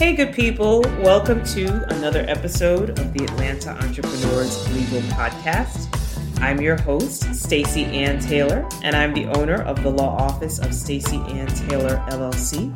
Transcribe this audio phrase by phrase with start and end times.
[0.00, 0.80] Hey, good people.
[1.02, 5.88] Welcome to another episode of the Atlanta Entrepreneurs Legal Podcast.
[6.40, 10.72] I'm your host, Stacy Ann Taylor, and I'm the owner of the law office of
[10.72, 12.74] Stacy Ann Taylor LLC.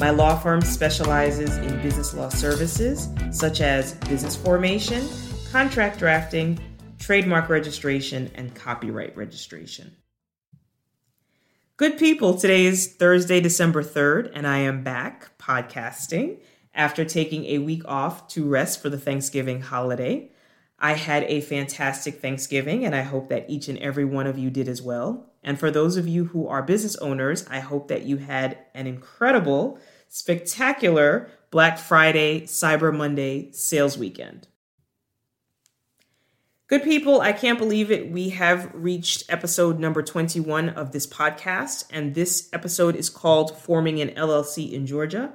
[0.00, 5.08] My law firm specializes in business law services such as business formation,
[5.50, 6.60] contract drafting,
[6.98, 9.96] trademark registration, and copyright registration.
[11.78, 16.38] Good people, today is Thursday, December 3rd, and I am back podcasting
[16.74, 20.30] after taking a week off to rest for the Thanksgiving holiday.
[20.78, 24.50] I had a fantastic Thanksgiving, and I hope that each and every one of you
[24.50, 25.26] did as well.
[25.42, 28.86] And for those of you who are business owners, I hope that you had an
[28.86, 29.78] incredible,
[30.08, 34.46] spectacular Black Friday, Cyber Monday sales weekend.
[36.70, 38.12] Good people, I can't believe it.
[38.12, 44.00] We have reached episode number 21 of this podcast, and this episode is called Forming
[44.00, 45.32] an LLC in Georgia.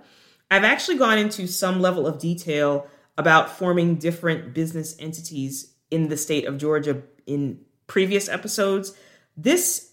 [0.50, 6.16] I've actually gone into some level of detail about forming different business entities in the
[6.16, 8.94] state of Georgia in previous episodes.
[9.36, 9.92] This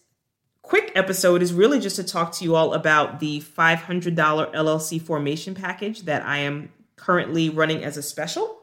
[0.63, 5.57] quick episode is really just to talk to you all about the $500 LLC formation
[5.57, 8.61] package that I am currently running as a special.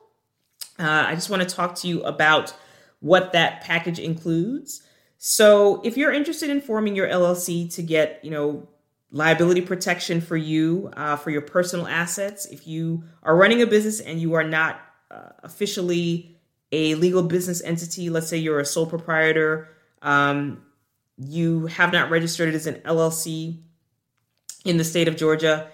[0.79, 2.53] Uh, I just want to talk to you about
[2.99, 4.83] what that package includes.
[5.17, 8.67] So, if you're interested in forming your LLC to get, you know,
[9.11, 12.45] liability protection for you uh, for your personal assets.
[12.45, 16.37] If you are running a business and you are not uh, officially
[16.71, 19.69] a legal business entity, let's say you're a sole proprietor,
[20.01, 20.63] um,
[21.17, 23.59] you have not registered it as an LLC
[24.63, 25.69] in the state of Georgia.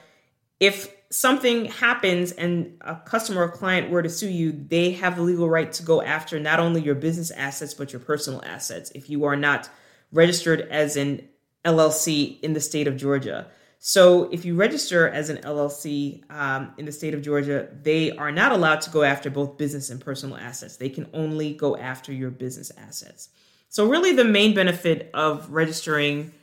[0.60, 5.22] If something happens and a customer or client were to sue you, they have the
[5.22, 9.10] legal right to go after not only your business assets, but your personal assets if
[9.10, 9.70] you are not
[10.12, 11.26] registered as an
[11.64, 13.48] LLC in the state of Georgia.
[13.80, 18.32] So if you register as an LLC um, in the state of Georgia, they are
[18.32, 20.76] not allowed to go after both business and personal assets.
[20.76, 23.30] They can only go after your business assets.
[23.70, 26.34] So really, the main benefit of registering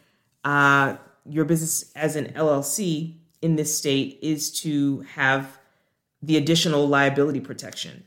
[0.45, 0.97] uh,
[1.27, 5.59] your business as an LLC in this state is to have
[6.23, 8.05] the additional liability protection.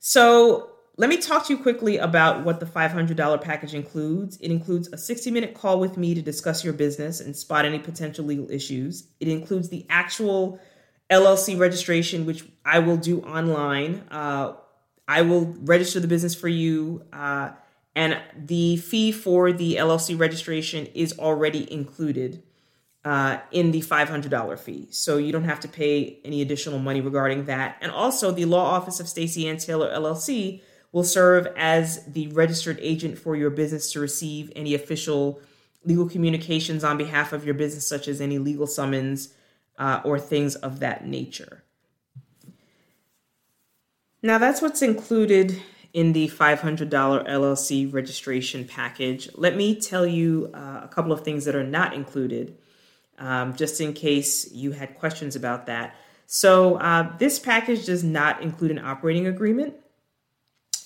[0.00, 4.36] So let me talk to you quickly about what the $500 package includes.
[4.38, 7.78] It includes a 60 minute call with me to discuss your business and spot any
[7.78, 9.06] potential legal issues.
[9.20, 10.58] It includes the actual
[11.10, 14.02] LLC registration, which I will do online.
[14.10, 14.54] Uh,
[15.06, 17.50] I will register the business for you, uh,
[17.94, 22.42] and the fee for the LLC registration is already included
[23.04, 24.88] uh, in the $500 fee.
[24.90, 27.76] So you don't have to pay any additional money regarding that.
[27.80, 30.60] And also, the law office of Stacy Ann Taylor LLC
[30.92, 35.40] will serve as the registered agent for your business to receive any official
[35.84, 39.34] legal communications on behalf of your business, such as any legal summons
[39.78, 41.62] uh, or things of that nature.
[44.22, 49.28] Now, that's what's included in the $500 LLC registration package.
[49.34, 52.58] Let me tell you uh, a couple of things that are not included,
[53.18, 55.96] um, just in case you had questions about that.
[56.26, 59.74] So, uh, this package does not include an operating agreement.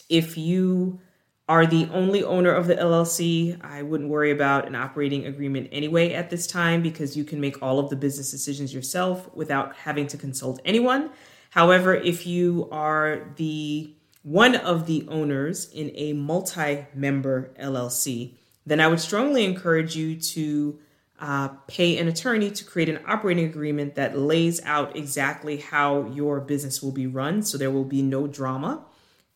[0.09, 1.01] If you
[1.49, 6.13] are the only owner of the LLC, I wouldn't worry about an operating agreement anyway
[6.13, 10.07] at this time because you can make all of the business decisions yourself without having
[10.09, 11.11] to consult anyone.
[11.51, 18.87] However, if you are the one of the owners in a multi-member LLC, then I
[18.87, 20.79] would strongly encourage you to
[21.23, 26.41] uh, pay an attorney to create an operating agreement that lays out exactly how your
[26.41, 28.85] business will be run so there will be no drama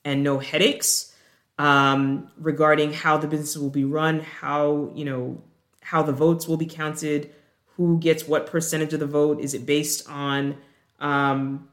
[0.05, 1.15] and no headaches
[1.59, 5.43] um, regarding how the business will be run, how you know
[5.81, 7.33] how the votes will be counted,
[7.77, 9.41] who gets what percentage of the vote.
[9.41, 10.57] Is it based on
[11.01, 11.69] um,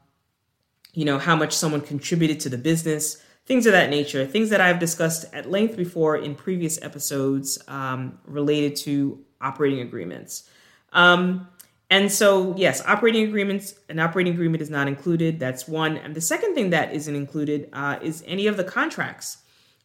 [0.92, 3.22] you know how much someone contributed to the business?
[3.46, 8.18] Things of that nature, things that I've discussed at length before in previous episodes um,
[8.24, 10.48] related to operating agreements.
[10.92, 11.48] Um,
[11.90, 15.38] and so, yes, operating agreements, an operating agreement is not included.
[15.38, 15.96] That's one.
[15.98, 19.38] And the second thing that isn't included uh, is any of the contracts.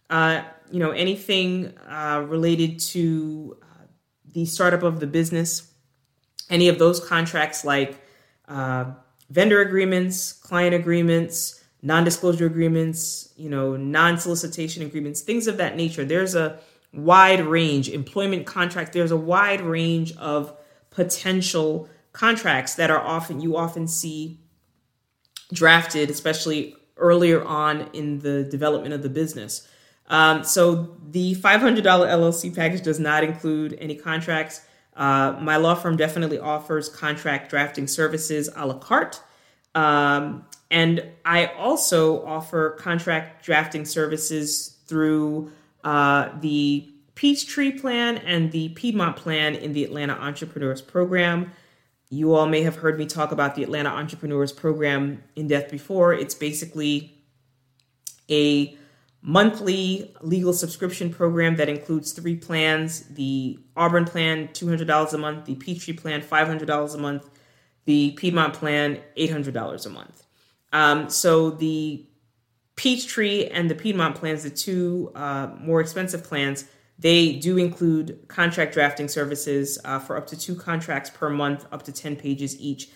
[0.10, 0.42] Uh,
[0.72, 3.86] you know, anything uh, related to uh,
[4.31, 5.72] the startup of the business,
[6.50, 7.92] any of those contracts like
[8.48, 8.86] uh,
[9.30, 16.04] vendor agreements, client agreements, non-disclosure agreements, you know, non-solicitation agreements, things of that nature.
[16.04, 16.60] There's a
[16.94, 18.94] wide range, employment contract.
[18.94, 20.56] There's a wide range of
[20.89, 24.39] potential contracts that are often you often see
[25.53, 29.68] drafted, especially earlier on in the development of the business.
[30.07, 34.62] Um, so the $500 LLC package does not include any contracts.
[34.95, 39.21] Uh, my law firm definitely offers contract drafting services a la carte.
[39.75, 45.51] Um, and I also offer contract drafting services through
[45.84, 51.52] uh, the Peachtree Plan and the Piedmont Plan in the Atlanta Entrepreneurs Program.
[52.10, 56.14] You all may have heard me talk about the Atlanta Entrepreneurs Program in depth before.
[56.14, 57.14] It's basically
[58.30, 58.78] a
[59.22, 65.56] monthly legal subscription program that includes three plans the Auburn plan, $200 a month, the
[65.56, 67.30] Peachtree plan, $500 a month,
[67.86, 70.26] the Piedmont plan, $800 a month.
[70.72, 72.06] Um, so the
[72.80, 76.64] Peachtree and the Piedmont plans, the two uh, more expensive plans,
[76.98, 81.84] they do include contract drafting services uh, for up to two contracts per month, up
[81.84, 82.88] to 10 pages each.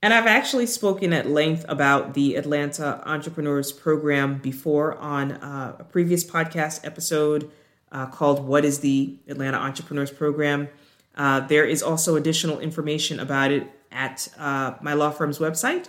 [0.00, 5.84] And I've actually spoken at length about the Atlanta Entrepreneurs Program before on uh, a
[5.84, 7.50] previous podcast episode
[7.92, 10.70] uh, called What is the Atlanta Entrepreneurs Program?
[11.14, 15.88] Uh, there is also additional information about it at uh, my law firm's website,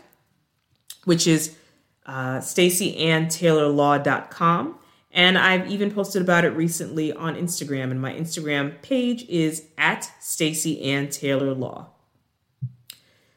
[1.06, 1.56] which is
[2.06, 4.80] uh, stacyanntaylorlaw.com.
[5.12, 10.12] And I've even posted about it recently on Instagram, and my Instagram page is at
[10.20, 11.92] Stacy Ann Taylor Law.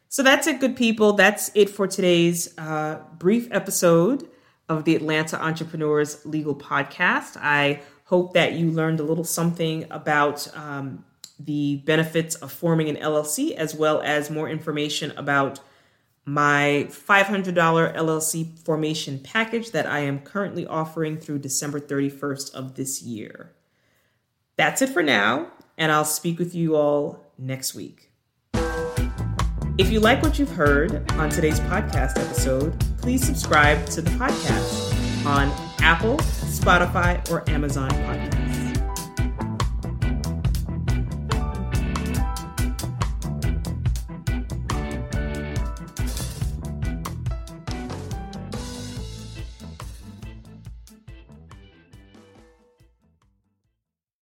[0.09, 1.13] So that's it, good people.
[1.13, 4.27] That's it for today's uh, brief episode
[4.67, 7.37] of the Atlanta Entrepreneurs Legal Podcast.
[7.39, 11.05] I hope that you learned a little something about um,
[11.39, 15.61] the benefits of forming an LLC, as well as more information about
[16.25, 23.01] my $500 LLC formation package that I am currently offering through December 31st of this
[23.01, 23.53] year.
[24.57, 28.11] That's it for now, and I'll speak with you all next week.
[29.79, 35.25] If you like what you've heard on today's podcast episode, please subscribe to the podcast
[35.25, 35.49] on
[35.81, 38.48] Apple, Spotify, or Amazon Podcasts.